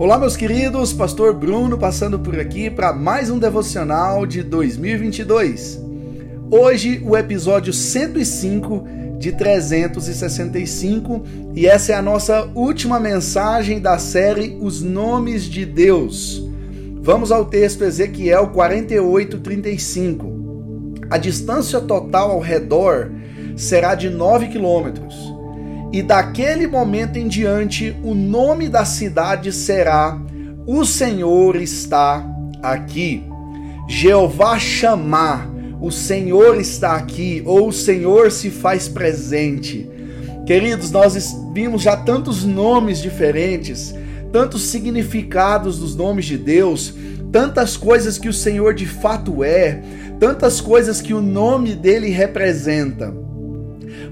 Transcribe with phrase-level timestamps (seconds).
[0.00, 5.82] Olá, meus queridos, Pastor Bruno passando por aqui para mais um devocional de 2022.
[6.48, 8.86] Hoje, o episódio 105
[9.18, 16.48] de 365 e essa é a nossa última mensagem da série Os Nomes de Deus.
[17.02, 21.02] Vamos ao texto Ezequiel 48:35.
[21.10, 23.10] A distância total ao redor
[23.56, 25.37] será de 9 quilômetros
[25.92, 30.20] e daquele momento em diante, o nome da cidade será:
[30.66, 32.24] O Senhor está
[32.62, 33.24] aqui.
[33.88, 35.48] Jeová chamar,
[35.80, 39.88] o Senhor está aqui, ou o Senhor se faz presente.
[40.46, 43.94] Queridos, nós vimos já tantos nomes diferentes,
[44.30, 46.94] tantos significados dos nomes de Deus,
[47.32, 49.82] tantas coisas que o Senhor de fato é,
[50.20, 53.14] tantas coisas que o nome dele representa.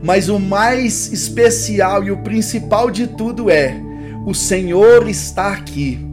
[0.03, 3.75] Mas o mais especial e o principal de tudo é:
[4.27, 6.05] o Senhor está aqui.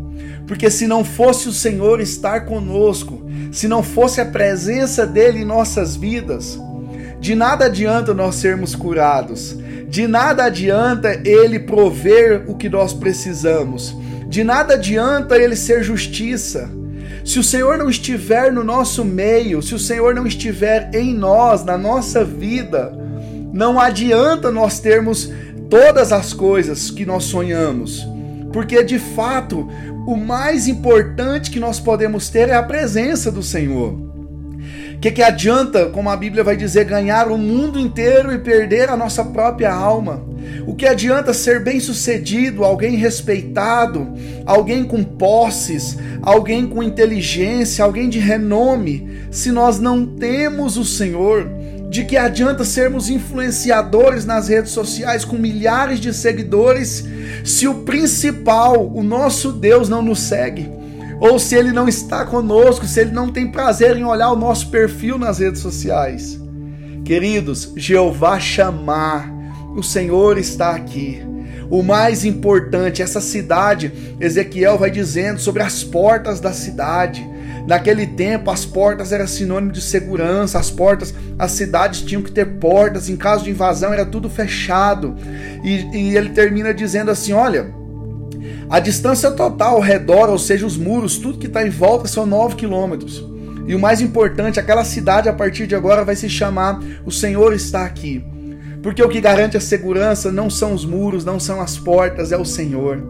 [0.47, 5.45] Porque se não fosse o Senhor estar conosco, se não fosse a presença dele em
[5.45, 6.59] nossas vidas,
[7.19, 9.57] de nada adianta nós sermos curados,
[9.87, 13.95] de nada adianta ele prover o que nós precisamos,
[14.27, 16.69] de nada adianta ele ser justiça.
[17.23, 21.63] Se o Senhor não estiver no nosso meio, se o Senhor não estiver em nós,
[21.63, 22.91] na nossa vida,
[23.53, 25.31] não adianta nós termos
[25.69, 28.03] todas as coisas que nós sonhamos,
[28.51, 29.69] porque de fato
[30.07, 33.93] o mais importante que nós podemos ter é a presença do Senhor.
[34.95, 38.89] O que, que adianta, como a Bíblia vai dizer, ganhar o mundo inteiro e perder
[38.89, 40.25] a nossa própria alma?
[40.65, 44.13] O que adianta ser bem-sucedido, alguém respeitado,
[44.45, 51.49] alguém com posses, alguém com inteligência, alguém de renome, se nós não temos o Senhor?
[51.93, 57.05] De que adianta sermos influenciadores nas redes sociais com milhares de seguidores
[57.45, 60.71] se o principal, o nosso Deus, não nos segue?
[61.19, 64.71] Ou se ele não está conosco, se ele não tem prazer em olhar o nosso
[64.71, 66.41] perfil nas redes sociais?
[67.05, 69.31] Queridos, Jeová chamar,
[69.75, 71.21] o Senhor está aqui.
[71.69, 77.27] O mais importante, essa cidade, Ezequiel vai dizendo sobre as portas da cidade.
[77.67, 82.45] Naquele tempo, as portas eram sinônimo de segurança, as portas, as cidades tinham que ter
[82.57, 85.15] portas, em caso de invasão era tudo fechado.
[85.63, 87.81] E, e ele termina dizendo assim: olha.
[88.69, 92.25] A distância total ao redor, ou seja, os muros, tudo que está em volta são
[92.25, 93.23] 9 quilômetros.
[93.67, 97.53] E o mais importante, aquela cidade a partir de agora vai se chamar O Senhor
[97.53, 98.25] está aqui.
[98.83, 102.37] Porque o que garante a segurança não são os muros, não são as portas, é
[102.37, 103.01] o Senhor.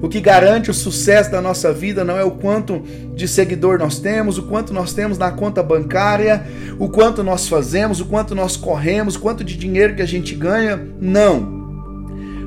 [0.00, 2.80] O que garante o sucesso da nossa vida não é o quanto
[3.16, 6.46] de seguidor nós temos, o quanto nós temos na conta bancária,
[6.78, 10.36] o quanto nós fazemos, o quanto nós corremos, o quanto de dinheiro que a gente
[10.36, 10.80] ganha.
[11.00, 11.58] Não.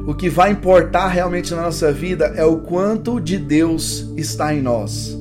[0.07, 4.61] O que vai importar realmente na nossa vida é o quanto de Deus está em
[4.61, 5.17] nós.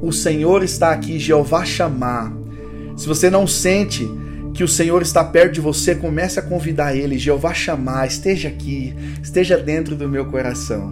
[0.00, 2.32] O Senhor está aqui, Jeová chamar.
[2.96, 4.10] Se você não sente
[4.58, 8.92] que o Senhor está perto de você, comece a convidar Ele, Jeová chamar, esteja aqui,
[9.22, 10.90] esteja dentro do meu coração.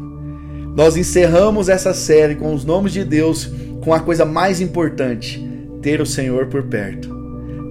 [0.77, 3.51] Nós encerramos essa série com os nomes de Deus,
[3.83, 5.45] com a coisa mais importante:
[5.83, 7.13] ter o Senhor por perto.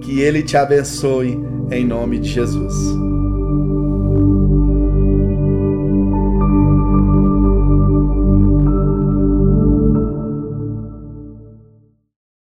[0.02, 1.40] Que Ele te abençoe
[1.70, 3.15] em nome de Jesus.